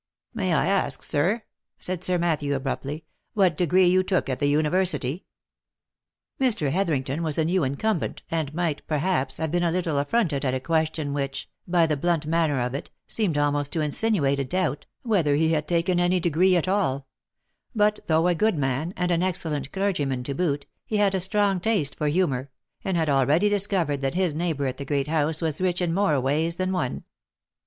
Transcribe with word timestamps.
"May 0.33 0.51
I 0.51 0.65
ask, 0.65 1.03
sir," 1.03 1.43
said 1.77 2.03
Sir 2.03 2.17
Matthew 2.17 2.55
abruptly," 2.55 3.05
what 3.35 3.55
degree 3.55 3.85
you 3.87 4.01
took 4.01 4.29
at 4.29 4.39
the 4.39 4.47
university 4.47 5.25
V* 6.39 6.47
Mr. 6.47 6.71
Hetherington 6.71 7.21
was 7.21 7.37
a 7.37 7.45
new 7.45 7.63
incumbent, 7.63 8.23
and 8.31 8.51
might, 8.51 8.81
perhaps, 8.87 9.37
have 9.37 9.51
been 9.51 9.61
a 9.61 9.69
little 9.69 9.99
affronted 9.99 10.43
at 10.43 10.55
a 10.55 10.59
question 10.59 11.13
which, 11.13 11.47
by 11.67 11.85
the 11.85 11.95
blunt 11.97 12.25
manner 12.25 12.59
of 12.61 12.73
it, 12.73 12.89
seemed 13.05 13.37
almost 13.37 13.71
to 13.73 13.81
insinuate 13.81 14.39
a 14.39 14.43
doubt 14.43 14.87
whether 15.03 15.35
he 15.35 15.51
had 15.51 15.67
taken 15.67 15.99
any 15.99 16.19
b2 16.19 16.33
4 16.33 16.33
THE 16.33 16.39
LIFE 16.39 16.55
AND 16.55 16.55
ADVENTURES 16.55 16.55
degree 16.55 16.57
at 16.57 16.67
all; 16.67 17.07
but, 17.75 17.99
though 18.07 18.27
a 18.27 18.33
good 18.33 18.57
man, 18.57 18.93
and 18.97 19.11
an 19.11 19.21
excellent 19.21 19.71
clergyman 19.71 20.23
to 20.23 20.33
boot, 20.33 20.65
he 20.83 20.97
had 20.97 21.13
a 21.13 21.19
strong 21.19 21.59
taste 21.59 21.93
for 21.95 22.07
humour, 22.07 22.49
and 22.83 22.97
had 22.97 23.07
already 23.07 23.49
dis 23.49 23.67
covered 23.67 24.01
that 24.01 24.15
his 24.15 24.33
neighbour 24.33 24.65
at 24.65 24.77
the 24.77 24.83
great 24.83 25.07
house 25.09 25.43
was 25.43 25.61
rich 25.61 25.79
in 25.79 25.93
more 25.93 26.19
ways 26.19 26.55
than 26.55 26.71
one. 26.71 27.03